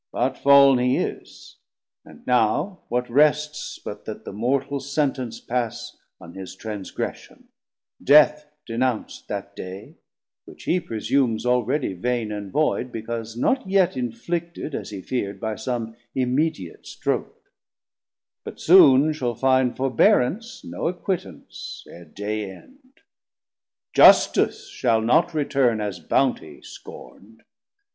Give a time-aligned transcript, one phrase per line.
[0.11, 1.57] But fall'n he is,
[2.03, 7.49] and now What rests, but that the mortal Sentence pass On his transgression,
[8.03, 9.93] Death denounc't that day,
[10.45, 15.39] Which he presumes already vain and void, 50 Because not yet inflicted, as he fear'd,
[15.39, 17.35] By some immediate stroak;
[18.43, 23.01] but soon shall find Forbearance no acquittance ere day end.
[23.93, 27.43] Justice shall not return as bountie scorn'd.